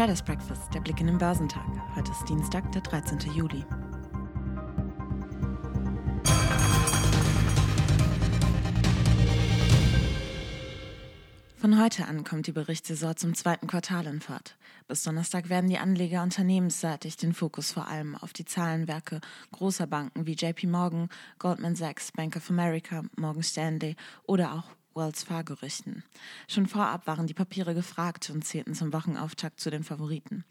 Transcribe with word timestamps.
Traders 0.00 0.22
Breakfast, 0.22 0.72
der 0.72 0.80
Blick 0.80 0.98
in 0.98 1.08
den 1.08 1.18
Börsentag. 1.18 1.66
Heute 1.94 2.10
ist 2.10 2.26
Dienstag, 2.26 2.72
der 2.72 2.80
13. 2.80 3.18
Juli. 3.34 3.66
Von 11.54 11.78
heute 11.78 12.06
an 12.06 12.24
kommt 12.24 12.46
die 12.46 12.52
Berichtssaison 12.52 13.14
zum 13.14 13.34
zweiten 13.34 13.66
Quartal 13.66 14.06
in 14.06 14.22
Fahrt. 14.22 14.56
Bis 14.88 15.02
Donnerstag 15.02 15.50
werden 15.50 15.68
die 15.68 15.76
Anleger 15.76 16.22
unternehmensseitig 16.22 17.18
den 17.18 17.34
Fokus 17.34 17.72
vor 17.72 17.86
allem 17.86 18.14
auf 18.14 18.32
die 18.32 18.46
Zahlenwerke 18.46 19.20
großer 19.52 19.86
Banken 19.86 20.24
wie 20.24 20.32
JP 20.32 20.68
Morgan, 20.68 21.10
Goldman 21.38 21.76
Sachs, 21.76 22.10
Bank 22.12 22.36
of 22.36 22.48
America, 22.48 23.02
Morgan 23.16 23.42
Stanley 23.42 23.96
oder 24.26 24.54
auch 24.54 24.64
Wells 25.00 25.24
Fargo 25.24 25.54
richten. 25.54 26.04
Schon 26.46 26.66
vorab 26.66 27.06
waren 27.06 27.26
die 27.26 27.34
Papiere 27.34 27.74
gefragt 27.74 28.30
und 28.30 28.44
zählten 28.44 28.74
zum 28.74 28.92
Wochenauftakt 28.92 29.58
zu 29.58 29.70
den 29.70 29.82
Favoriten. 29.82 30.44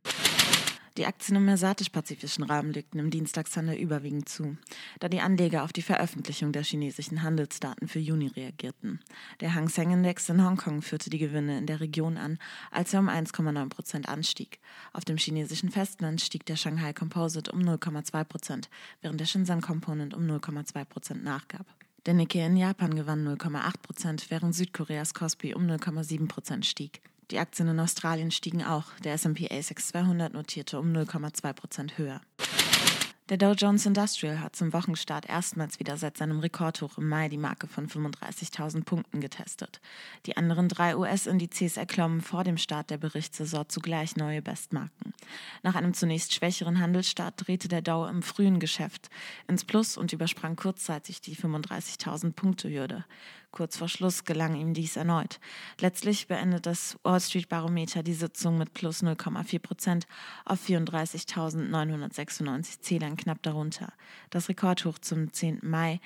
Die 0.98 1.06
Aktien 1.06 1.38
im 1.38 1.48
asiatisch-pazifischen 1.48 2.44
Rahmen 2.44 2.74
legten 2.74 3.00
im 3.00 3.10
Dienstagshandel 3.10 3.78
überwiegend 3.78 4.28
zu, 4.28 4.58
da 5.00 5.08
die 5.08 5.22
Anleger 5.22 5.64
auf 5.64 5.72
die 5.72 5.82
Veröffentlichung 5.82 6.52
der 6.52 6.64
chinesischen 6.64 7.24
Handelsdaten 7.24 7.88
für 7.88 8.00
Juni 8.00 8.28
reagierten. 8.28 9.00
Der 9.40 9.54
Hang 9.54 9.70
Seng 9.70 9.92
Index 9.92 10.28
in 10.28 10.44
Hongkong 10.44 10.82
führte 10.82 11.10
die 11.10 11.20
Gewinne 11.20 11.58
in 11.58 11.68
der 11.68 11.80
Region 11.80 12.18
an, 12.18 12.38
als 12.70 12.94
er 12.94 13.00
um 13.00 13.08
1,9 13.08 13.70
Prozent 13.70 14.10
anstieg. 14.10 14.60
Auf 14.92 15.06
dem 15.06 15.16
chinesischen 15.16 15.72
Festland 15.72 16.20
stieg 16.20 16.46
der 16.46 16.58
Shanghai 16.58 16.92
Composite 16.92 17.52
um 17.52 17.60
0,2 17.60 18.24
Prozent, 18.26 18.70
während 19.02 19.22
der 19.22 19.26
Shenzhen 19.26 19.62
Component 19.62 20.14
um 20.14 20.24
0,2 20.24 20.84
Prozent 20.84 21.24
nachgab. 21.24 21.66
Der 22.06 22.14
Nikkei 22.14 22.46
in 22.46 22.56
Japan 22.56 22.96
gewann 22.96 23.28
0,8 23.28 23.74
Prozent, 23.82 24.32
während 24.32 24.56
Südkoreas 24.56 25.14
Kospi 25.14 25.54
um 25.54 25.64
0,7 25.68 26.28
Prozent 26.28 26.66
stieg. 26.66 27.02
Die 27.32 27.40
Aktien 27.40 27.68
in 27.68 27.80
Australien 27.80 28.32
stiegen 28.32 28.64
auch. 28.64 28.86
Der 29.04 29.14
S&P 29.14 29.50
ASX 29.52 29.90
200 29.90 30.34
notierte 30.34 30.80
um 30.80 30.92
0,2 30.92 31.54
Prozent 31.54 31.98
höher. 31.98 32.22
Der 33.30 33.38
Dow 33.38 33.52
Jones 33.52 33.86
Industrial 33.86 34.42
hat 34.42 34.56
zum 34.56 34.74
Wochenstart 34.74 35.30
erstmals 35.30 35.80
wieder 35.80 35.98
seit 35.98 36.18
seinem 36.18 36.40
Rekordhoch 36.40 36.98
im 36.98 37.08
Mai 37.08 37.30
die 37.30 37.38
Marke 37.38 37.68
von 37.68 37.88
35.000 37.88 38.86
Punkten 38.86 39.22
getestet. 39.22 39.82
Die 40.26 40.36
anderen 40.36 40.68
drei 40.68 40.98
US-Indizes 40.98 41.78
erklommen 41.78 42.22
vor 42.22 42.44
dem 42.44 42.58
Start 42.58 42.90
der 42.90 42.98
Berichtssaison 42.98 43.70
zugleich 43.70 44.16
neue 44.16 44.42
Bestmarken. 44.42 45.14
Nach 45.62 45.76
einem 45.76 45.94
zunächst 45.94 46.34
schwächeren 46.34 46.80
Handelsstart 46.80 47.36
drehte 47.38 47.68
der 47.68 47.84
Dow 47.84 48.10
im 48.10 48.24
frühen 48.24 48.60
Geschäft 48.60 49.12
ins 49.48 49.64
Plus 49.64 49.96
und 49.96 50.12
übersprang 50.12 50.56
kurzzeitig 50.56 51.22
die 51.22 51.36
35.000 51.36 52.34
Punkte-Hürde. 52.34 53.06
Kurz 53.52 53.78
vor 53.78 53.90
Schluss 53.90 54.26
gelang 54.26 54.56
ihm 54.56 54.76
dies 54.76 54.96
erneut. 54.96 55.40
Letztlich 55.80 56.28
beendet 56.28 56.68
das 56.68 57.00
Wall 57.02 57.20
Street 57.20 57.50
Barometer 57.50 58.04
die 58.04 58.14
Sitzung 58.14 58.60
mit 58.60 58.76
plus 58.76 59.02
0,4 59.02 59.60
Prozent 59.60 60.06
auf 60.46 60.64
34.996 60.64 62.82
Zählern 62.82 63.16
knapp 63.20 63.44
darunter. 63.44 63.94
Das 64.30 64.50
Rekordhoch 64.50 64.98
zum 65.00 65.32
10. 65.32 65.60
Mai 65.62 66.00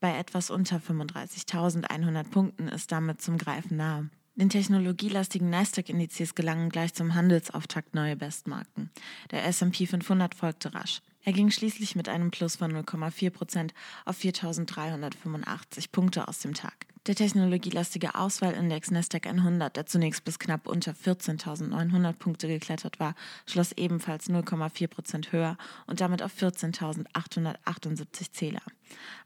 bei 0.00 0.16
etwas 0.16 0.50
unter 0.50 0.76
35.100 0.76 2.24
Punkten 2.30 2.68
ist 2.68 2.92
damit 2.92 3.20
zum 3.20 3.36
Greifen 3.36 3.76
nahe. 3.76 4.08
Den 4.36 4.50
technologielastigen 4.50 5.50
Nasdaq-Indizes 5.50 6.36
gelangen 6.36 6.70
gleich 6.70 6.94
zum 6.94 7.16
Handelsauftakt 7.16 7.94
neue 7.94 8.14
Bestmarken. 8.14 8.90
Der 9.32 9.44
S&P 9.46 9.86
500 9.86 10.32
folgte 10.36 10.74
rasch. 10.74 11.00
Er 11.24 11.32
ging 11.32 11.50
schließlich 11.50 11.96
mit 11.96 12.08
einem 12.08 12.30
Plus 12.30 12.54
von 12.56 12.72
0,4 12.72 13.30
Prozent 13.30 13.74
auf 14.04 14.16
4.385 14.18 15.90
Punkte 15.90 16.28
aus 16.28 16.38
dem 16.38 16.54
Tag. 16.54 16.87
Der 17.08 17.14
technologielastige 17.14 18.14
Auswahlindex 18.16 18.90
Nasdaq 18.90 19.26
100, 19.26 19.74
der 19.74 19.86
zunächst 19.86 20.26
bis 20.26 20.38
knapp 20.38 20.68
unter 20.68 20.92
14.900 20.92 22.12
Punkte 22.12 22.48
geklettert 22.48 23.00
war, 23.00 23.14
schloss 23.46 23.72
ebenfalls 23.72 24.28
0,4 24.28 24.88
Prozent 24.88 25.32
höher 25.32 25.56
und 25.86 26.02
damit 26.02 26.22
auf 26.22 26.34
14.878 26.34 28.32
Zähler. 28.32 28.60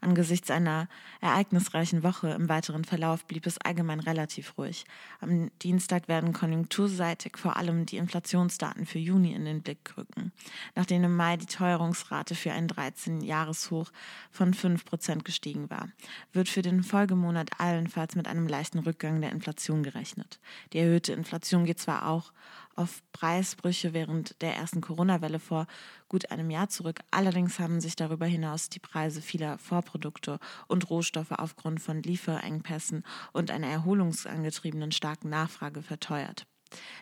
Angesichts 0.01 0.51
einer 0.51 0.87
ereignisreichen 1.21 2.03
Woche 2.03 2.29
im 2.29 2.49
weiteren 2.49 2.83
Verlauf 2.83 3.25
blieb 3.25 3.45
es 3.45 3.57
allgemein 3.57 3.99
relativ 3.99 4.57
ruhig. 4.57 4.85
Am 5.21 5.49
Dienstag 5.59 6.07
werden 6.07 6.33
konjunkturseitig 6.33 7.37
vor 7.37 7.57
allem 7.57 7.85
die 7.85 7.97
Inflationsdaten 7.97 8.85
für 8.85 8.99
Juni 8.99 9.33
in 9.33 9.45
den 9.45 9.61
Blick 9.61 9.93
rücken. 9.97 10.31
Nachdem 10.75 11.03
im 11.03 11.15
Mai 11.15 11.37
die 11.37 11.45
Teuerungsrate 11.45 12.35
für 12.35 12.51
ein 12.51 12.67
13-Jahreshoch 12.67 13.91
von 14.31 14.53
5 14.53 14.85
Prozent 14.85 15.25
gestiegen 15.25 15.69
war, 15.69 15.89
wird 16.31 16.49
für 16.49 16.61
den 16.61 16.83
Folgemonat 16.83 17.59
allenfalls 17.59 18.15
mit 18.15 18.27
einem 18.27 18.47
leichten 18.47 18.79
Rückgang 18.79 19.21
der 19.21 19.31
Inflation 19.31 19.83
gerechnet. 19.83 20.39
Die 20.73 20.79
erhöhte 20.79 21.13
Inflation 21.13 21.65
geht 21.65 21.79
zwar 21.79 22.07
auch 22.07 22.33
auf 22.75 23.01
Preisbrüche 23.11 23.93
während 23.93 24.41
der 24.41 24.55
ersten 24.55 24.81
Corona-Welle 24.81 25.39
vor 25.39 25.67
gut 26.09 26.31
einem 26.31 26.49
Jahr 26.49 26.69
zurück. 26.69 26.99
Allerdings 27.11 27.59
haben 27.59 27.81
sich 27.81 27.95
darüber 27.95 28.25
hinaus 28.25 28.69
die 28.69 28.79
Preise 28.79 29.21
vieler 29.21 29.57
Vorprodukte 29.57 30.39
und 30.67 30.89
Rohstoffe 30.89 31.31
aufgrund 31.31 31.81
von 31.81 32.01
Lieferengpässen 32.01 33.03
und 33.31 33.51
einer 33.51 33.67
erholungsangetriebenen 33.67 34.91
starken 34.91 35.29
Nachfrage 35.29 35.81
verteuert. 35.81 36.45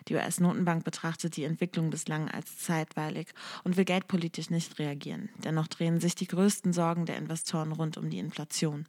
Die 0.08 0.14
US-Notenbank 0.14 0.84
betrachtet 0.84 1.36
die 1.36 1.44
Entwicklung 1.44 1.90
bislang 1.90 2.28
als 2.30 2.58
zeitweilig 2.58 3.28
und 3.64 3.76
will 3.76 3.84
geldpolitisch 3.84 4.50
nicht 4.50 4.78
reagieren. 4.78 5.30
Dennoch 5.38 5.68
drehen 5.68 6.00
sich 6.00 6.14
die 6.14 6.26
größten 6.26 6.72
Sorgen 6.72 7.06
der 7.06 7.16
Investoren 7.16 7.72
rund 7.72 7.96
um 7.96 8.10
die 8.10 8.18
Inflation. 8.18 8.86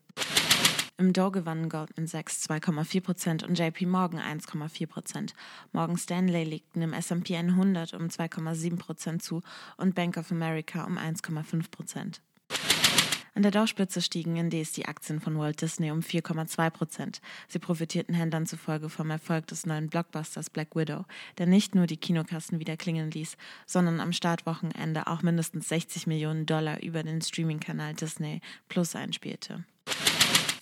Im 0.98 1.12
Dow 1.12 1.32
gewannen 1.32 1.70
Goldman 1.70 2.06
Sachs 2.06 2.48
2,4 2.48 3.02
Prozent 3.02 3.44
und 3.44 3.58
JP 3.58 3.88
Morgan 3.88 4.20
1,4 4.20 4.86
Prozent. 4.86 5.34
Morgan 5.72 5.98
Stanley 5.98 6.44
legten 6.44 6.84
im 6.84 6.94
S&P 6.94 7.36
100 7.36 7.96
um 7.96 8.10
2,7 8.10 8.78
Prozent 8.78 9.24
zu 9.24 9.42
und 9.78 9.96
Bank 9.96 10.18
of 10.18 10.32
America 10.32 10.84
um 10.84 11.00
1,5 11.00 11.72
Prozent. 11.72 12.22
An 13.34 13.42
der 13.42 13.50
Dow-Spitze 13.50 14.04
stiegen 14.04 14.36
indes 14.36 14.74
die 14.74 14.86
Aktien 14.86 15.20
von 15.20 15.40
Walt 15.40 15.62
Disney 15.62 15.90
um 15.90 16.02
4,2 16.02 16.70
Prozent. 16.70 17.22
Sie 17.48 17.58
profitierten 17.58 18.14
Händlern 18.14 18.46
zufolge 18.46 18.88
vom 18.90 19.10
Erfolg 19.10 19.48
des 19.48 19.66
neuen 19.66 19.90
Blockbusters 19.90 20.52
Black 20.52 20.76
Widow, 20.76 21.06
der 21.40 21.48
nicht 21.48 21.74
nur 21.74 21.88
die 21.88 21.98
Kinokassen 21.98 22.60
wieder 22.60 22.78
klingen 22.78 23.10
ließ, 23.10 23.36
sondern 23.66 24.00
am 24.00 24.14
Startwochenende 24.14 25.08
auch 25.08 25.24
mindestens 25.24 25.70
60 25.70 26.06
Millionen 26.06 26.46
Dollar 26.46 26.84
über 26.84 27.02
den 27.02 27.24
Streaming-Kanal 27.24 27.96
Disney 27.96 28.42
Plus 28.70 28.96
einspielte. 28.96 29.66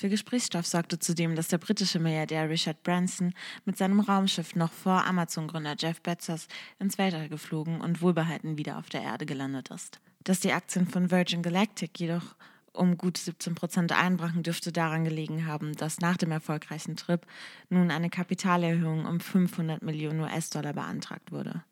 Für 0.02 0.10
Gesprächsstoff 0.10 0.66
sorgte 0.66 0.98
zudem, 0.98 1.36
dass 1.36 1.50
der 1.50 1.60
britische 1.60 2.00
Milliardär 2.00 2.50
Richard 2.50 2.82
Branson 2.82 3.36
mit 3.66 3.78
seinem 3.78 4.00
Raumschiff 4.00 4.56
noch 4.56 4.72
vor 4.72 5.06
Amazon-Gründer 5.06 5.76
Jeff 5.78 6.02
Bezos 6.02 6.48
ins 6.80 6.98
Weltall 6.98 7.30
geflogen 7.30 7.82
und 7.82 8.02
wohlbehalten 8.02 8.58
wieder 8.58 8.80
auf 8.80 8.90
der 8.90 9.04
Erde 9.04 9.28
gelandet 9.28 9.70
ist. 9.70 10.00
Dass 10.24 10.40
die 10.40 10.54
Aktien 10.54 10.88
von 10.88 11.12
Virgin 11.12 11.44
Galactic 11.44 12.00
jedoch 12.00 12.36
um 12.74 12.98
gut 12.98 13.18
17 13.18 13.54
Prozent 13.54 13.92
einbrachen, 13.92 14.42
dürfte 14.42 14.72
daran 14.72 15.04
gelegen 15.04 15.46
haben, 15.46 15.76
dass 15.76 16.00
nach 16.00 16.18
dem 16.18 16.32
erfolgreichen 16.32 16.96
Trip 16.96 17.24
nun 17.70 17.92
eine 17.92 18.10
Kapitalerhöhung 18.10 19.06
um 19.06 19.20
500 19.20 19.84
Millionen 19.84 20.22
US-Dollar 20.22 20.74
beantragt 20.74 21.32
wurde. 21.32 21.64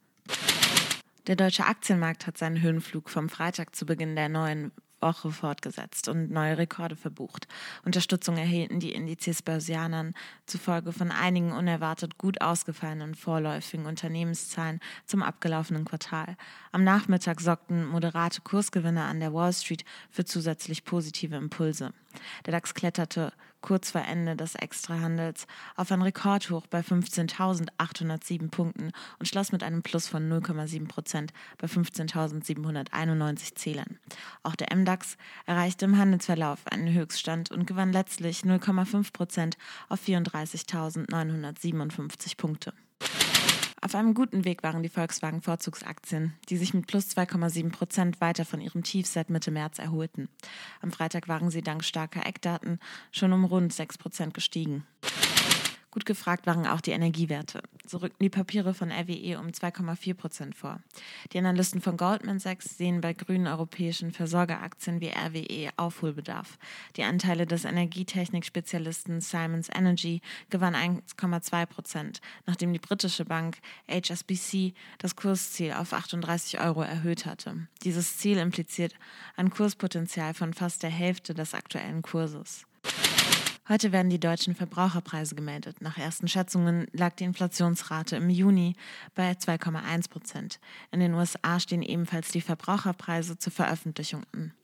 Der 1.26 1.36
deutsche 1.36 1.66
Aktienmarkt 1.66 2.28
hat 2.28 2.38
seinen 2.38 2.62
Höhenflug 2.62 3.10
vom 3.10 3.28
Freitag 3.28 3.76
zu 3.76 3.88
Beginn 3.88 4.16
der 4.16 4.30
neuen 4.30 4.72
Woche 5.02 5.32
fortgesetzt 5.32 6.08
und 6.08 6.32
neue 6.32 6.58
Rekorde 6.58 6.96
verbucht. 6.96 7.48
Unterstützung 7.86 8.38
erhielten 8.38 8.80
die 8.80 8.94
Indizes 8.94 9.42
Börsianern 9.42 10.14
zufolge 10.46 10.92
von 10.92 11.12
einigen 11.12 11.52
unerwartet 11.52 12.18
gut 12.18 12.42
ausgefallenen 12.42 13.16
vorläufigen 13.16 13.86
Unternehmenszahlen 13.86 14.80
zum 15.06 15.24
abgelaufenen 15.24 15.86
Quartal. 15.86 16.36
Am 16.72 16.84
Nachmittag 16.84 17.42
sorgten 17.42 17.86
moderate 17.86 18.42
Kursgewinne 18.42 19.04
an 19.04 19.20
der 19.20 19.34
Wall 19.34 19.54
Street 19.54 19.86
für 20.12 20.26
zusätzlich 20.26 20.84
positive 20.84 21.36
Impulse. 21.36 21.94
Der 22.46 22.53
DAX 22.53 22.74
kletterte 22.74 23.34
kurz 23.62 23.92
vor 23.92 24.01
Ende 24.01 24.36
des 24.36 24.56
Extrahandels 24.56 25.48
auf 25.75 25.92
ein 25.92 26.01
Rekordhoch 26.01 26.66
bei 26.68 26.80
15.807 26.80 28.50
Punkten 28.50 28.92
und 29.19 29.28
schloss 29.28 29.51
mit 29.51 29.62
einem 29.63 29.84
Plus 29.84 30.07
von 30.07 30.31
0,7 30.31 30.88
Prozent 30.88 31.34
bei 31.57 31.68
15.791 31.68 33.56
Zählern. 33.56 34.00
Auch 34.44 34.56
der 34.56 34.74
MDAX 34.75 35.18
erreichte 35.45 35.86
im 35.86 35.98
Handelsverlauf 35.98 36.66
einen 36.68 36.94
Höchststand 36.94 37.51
und 37.51 37.68
gewann 37.68 37.92
letztlich 37.92 38.42
0,5 38.42 39.13
Prozent 39.13 39.57
auf 39.89 40.01
34.957 40.01 42.38
Punkte. 42.38 42.74
Auf 43.81 43.96
einem 43.96 44.14
guten 44.14 44.44
Weg 44.44 44.62
waren 44.62 44.84
die 44.84 44.90
Volkswagen-Vorzugsaktien, 44.90 46.34
die 46.50 46.58
sich 46.58 46.74
mit 46.74 46.88
plus 46.88 47.16
2,7 47.16 47.72
Prozent 47.72 48.20
weiter 48.20 48.44
von 48.44 48.60
ihrem 48.60 48.84
Tief 48.84 49.08
seit 49.08 49.30
Mitte 49.30 49.52
März 49.52 49.80
erholten. 49.80 50.28
Am 50.81 50.92
Freitag 50.92 51.30
waren 51.30 51.50
sie 51.50 51.62
dank 51.62 51.86
starker 51.86 52.26
Eckdaten 52.26 52.80
schon 53.12 53.31
um 53.31 53.46
rund 53.46 53.72
6 53.72 53.98
Prozent 53.98 54.34
gestiegen. 54.34 54.86
Gut 55.91 56.06
gefragt 56.06 56.45
waren 56.45 56.68
auch 56.68 56.81
die 56.81 56.91
Energiewerte. 56.91 57.63
So 57.86 57.97
rückten 57.97 58.24
die 58.24 58.30
Papiere 58.30 58.75
von 58.75 58.91
RWE 58.91 59.39
um 59.39 59.47
2,4 59.47 60.13
Prozent 60.13 60.56
vor. 60.56 60.80
Die 61.33 61.39
Analysten 61.39 61.81
von 61.81 61.97
Goldman 61.97 62.38
Sachs 62.38 62.77
sehen 62.77 63.01
bei 63.01 63.13
grünen 63.13 63.47
europäischen 63.47 64.12
Versorgeraktien 64.12 65.01
wie 65.01 65.09
RWE 65.09 65.71
Aufholbedarf. 65.77 66.59
Die 66.95 67.03
Anteile 67.03 67.47
des 67.47 67.65
Energietechnik-Spezialisten 67.65 69.19
Simons 69.19 69.69
Energy 69.74 70.21
gewannen 70.51 71.01
1,2 71.18 71.65
Prozent, 71.65 72.21
nachdem 72.45 72.71
die 72.71 72.80
britische 72.80 73.25
Bank 73.25 73.57
HSBC 73.89 74.74
das 75.00 75.15
Kursziel 75.15 75.74
auf 75.74 75.94
38 75.94 76.59
Euro 76.62 76.83
erhöht 76.83 77.25
hatte. 77.25 77.68
Dieses 77.83 78.18
Ziel 78.18 78.38
impliziert 78.38 78.94
ein 79.36 79.50
Kurspotenzial 79.50 80.36
von 80.36 80.53
fast 80.53 80.83
der 80.83 80.91
Hälfte 80.91 81.33
des 81.33 81.56
aktuellen 81.56 82.03
Kurses. 82.03 82.68
Heute 83.69 83.92
werden 83.92 84.10
die 84.10 84.19
deutschen 84.19 84.56
Verbraucherpreise 84.56 85.36
gemeldet. 85.36 85.80
Nach 85.80 85.95
ersten 85.95 86.27
Schätzungen 86.27 86.88
lag 86.92 87.13
die 87.13 87.24
Inflationsrate 87.24 88.16
im 88.16 88.31
Juni 88.31 88.75
bei 89.13 89.33
2,1 89.33 90.10
Prozent. 90.10 90.60
In 90.92 91.00
den 91.00 91.13
USA 91.13 91.60
stehen 91.60 91.83
ebenfalls 91.83 92.31
die 92.31 92.42
Verbraucherpreise 92.42 93.38
zur 93.38 93.54
Veröffentlichung 93.54 94.24
an. 94.33 94.56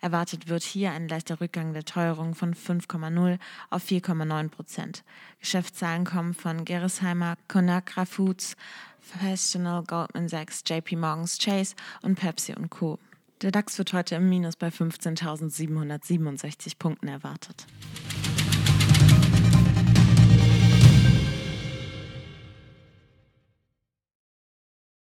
Erwartet 0.00 0.48
wird 0.48 0.62
hier 0.62 0.92
ein 0.92 1.08
leichter 1.08 1.40
Rückgang 1.40 1.72
der 1.72 1.84
Teuerung 1.84 2.36
von 2.36 2.54
5,0 2.54 3.40
auf 3.70 3.84
4,9 3.84 4.48
Prozent. 4.48 5.02
Geschäftszahlen 5.40 6.04
kommen 6.04 6.32
von 6.32 6.64
Gerresheimer, 6.64 7.34
Conagra 7.48 8.04
Foods, 8.04 8.54
Festional, 9.00 9.82
Goldman 9.82 10.28
Sachs, 10.28 10.62
JP 10.64 10.94
Morgans 10.94 11.38
Chase 11.38 11.74
und 12.02 12.14
Pepsi 12.14 12.54
Co. 12.70 13.00
Der 13.40 13.50
DAX 13.50 13.76
wird 13.78 13.92
heute 13.92 14.14
im 14.14 14.28
Minus 14.28 14.54
bei 14.54 14.68
15.767 14.68 16.78
Punkten 16.78 17.08
erwartet. 17.08 17.66